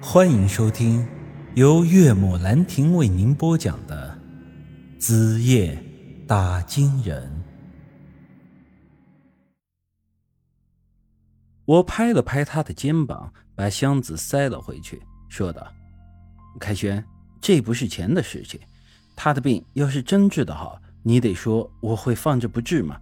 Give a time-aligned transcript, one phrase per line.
[0.00, 1.06] 欢迎收听
[1.54, 4.16] 由岳母兰亭为您播讲的
[5.00, 5.82] 《子夜
[6.28, 7.26] 打金人》。
[11.64, 15.00] 我拍了拍他的肩膀，把箱子塞了回去，
[15.30, 15.66] 说道
[16.60, 17.02] ：“凯旋，
[17.40, 18.60] 这不是钱的事情。
[19.16, 23.00] 他的病要是真治得好，你得说我会放着不治吗？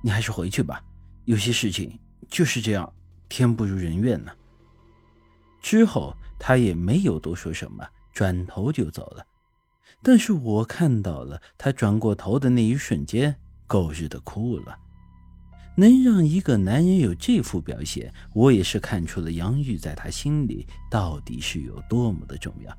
[0.00, 0.80] 你还是回去吧。
[1.24, 2.90] 有些事情就是这样，
[3.28, 4.30] 天不如人愿呢。”
[5.60, 6.16] 之后。
[6.38, 9.26] 他也没有多说什么，转头就走了。
[10.02, 13.34] 但是我看到了他转过头的那一瞬间，
[13.66, 14.78] 狗日的哭了。
[15.78, 22.74] 能让一个男人有这副表现，我也是看出了杨玉在他心里到底是有多么的重要。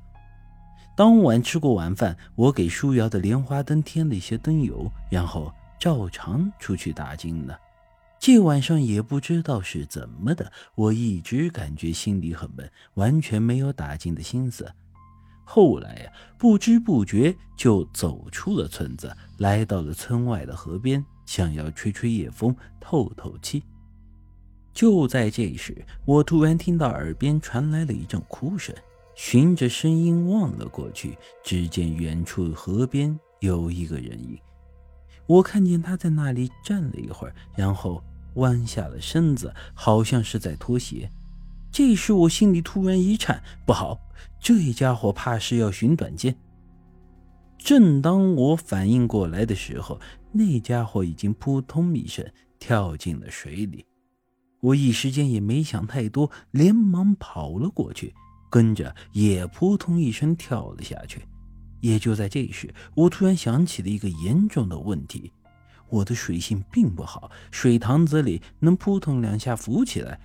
[0.96, 7.56] 当晚吃过晚饭，我给舒瑶的莲花灯添了一些灯油，然后照常出去打金了。
[8.20, 14.70] 这晚上也不知道是怎么的，我一直感觉心里很闷，完全没有打金的心思。
[15.44, 23.62] 后来呀，不知不觉就走出了村子，来到了村外的河边，想要吹吹夜风，透透气。
[24.74, 28.74] 就在这时，我突然听到耳边传来了一阵哭声，
[29.14, 34.38] 循着声音望了过去，只见远处河边有一个人影。
[35.28, 38.02] 我看见他在那里站了一会儿，然后。
[38.34, 41.10] 弯下了身子，好像是在脱鞋。
[41.72, 43.98] 这时我心里突然一颤，不好，
[44.38, 46.36] 这家伙怕是要寻短见。
[47.56, 49.98] 正当我反应过来的时候，
[50.30, 52.24] 那家伙已经扑通一声
[52.60, 53.84] 跳进了水里。
[54.60, 58.14] 我一时间也没想太多，连忙跑了过去，
[58.48, 61.22] 跟着也扑通一声跳了下去。
[61.80, 65.32] 也就在这时，我突然想起了一个严重的问题。
[65.90, 70.20] 我的水性并不好，水塘子里能扑腾两下浮起来，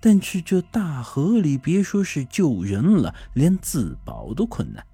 [0.00, 4.86] 但是这大河里别说是救人了，连自保都困难。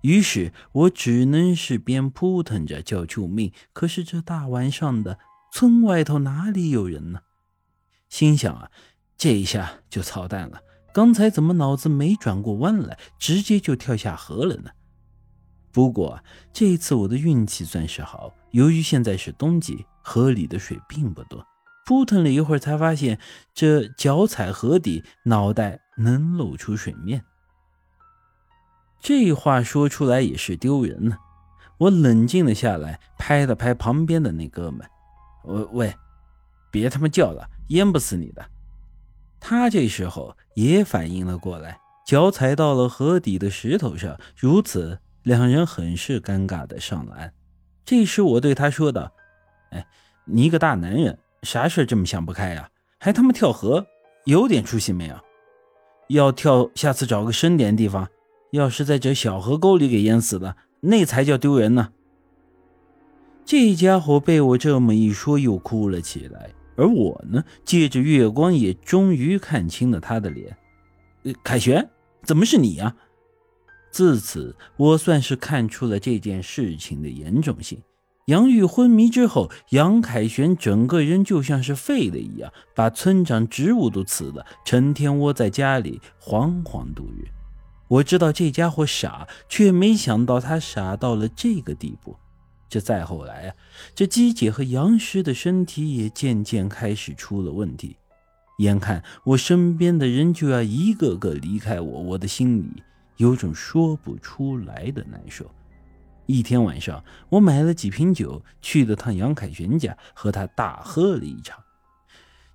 [0.00, 3.52] 于是我只能是边扑腾着叫救命。
[3.72, 5.18] 可是这大晚上的，
[5.52, 7.20] 村外头哪里有人呢？
[8.08, 8.70] 心想啊，
[9.16, 10.60] 这一下就操蛋了。
[10.92, 14.70] 刚才怎么脑子没转过弯来，直接就跳下河了呢？
[15.78, 16.18] 不过
[16.52, 21.46] 这一次我的运气算是好，由于现在是冬季，河里的水并不多。
[21.86, 23.20] 扑腾了一会儿，才发现
[23.54, 27.24] 这脚踩河底，脑袋能露出水面。
[29.00, 31.16] 这话说出来也是丢人呢。
[31.78, 34.84] 我冷静了下来，拍了拍旁边的那哥们
[35.46, 35.94] ：“喂喂，
[36.72, 38.44] 别他妈叫了，淹不死你的。”
[39.38, 44.98] 他这时候也反应了过来，脚踩到了河底的石头上，如此。
[45.28, 47.34] 两人很是尴尬的上了岸。
[47.84, 49.12] 这时我对他说道
[49.68, 49.86] ：“哎，
[50.24, 52.70] 你一个大男人，啥事这么想不开呀？
[52.98, 53.86] 还他妈跳河，
[54.24, 55.14] 有点出息没有？
[56.08, 58.08] 要跳，下次找个深点的地方。
[58.52, 61.92] 要是在这小河沟里给淹死了，那才叫丢人呢。”
[63.44, 66.50] 这家伙被我这么一说，又哭了起来。
[66.74, 70.56] 而我呢，借着月光，也终于看清了他的脸。
[71.44, 71.86] 凯旋，
[72.22, 72.96] 怎么是你呀？
[73.90, 77.80] 自此，我算是看出了这件事情的严重性。
[78.26, 87.26] 杨玉昏迷之后，杨凯旋整个人就像是废了一样，把村长职务都辞了，成天窝在家里惶惶度日。
[87.88, 92.14] 我知道这家伙傻，却没想到他傻到了这个地步。
[92.68, 93.54] 这再后来啊，
[93.94, 97.96] 这姬姐和杨师的身体也渐渐开始出了问题。
[98.58, 102.82] 眼看我身边的人就要一个个离开我，我的心里……
[103.18, 105.48] 有种说不出来的难受。
[106.26, 111.62] 一天晚上，我买了几瓶酒，去了趟杨凯旋家，和他大喝了一场。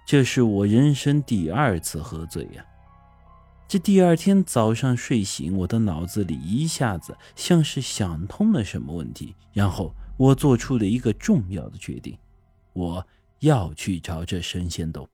[0.06, 2.66] 这是我人生第二次喝醉呀！
[3.68, 12.18] 这第二天早上睡醒，我的脑子里一下子像是想通了什么问题，然后我做出了一个重要的决定：
[12.74, 13.08] 我
[13.40, 15.08] 要去找这神仙洞。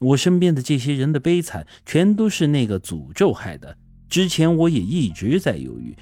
[0.00, 3.76] 我身边的这些人的悲惨，全都是那个诅咒害的。
[4.14, 5.92] 之前我也一直在犹豫，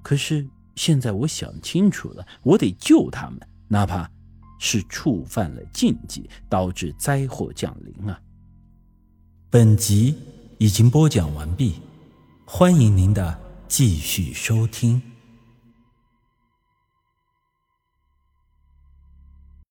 [0.00, 0.46] 可是
[0.76, 4.08] 现在我想清楚了，我得救他们，哪怕
[4.60, 8.20] 是触犯了禁忌，导致灾祸降临啊！
[9.50, 10.14] 本集
[10.58, 11.80] 已经播讲完毕，
[12.44, 13.36] 欢迎您的
[13.66, 15.02] 继续收听。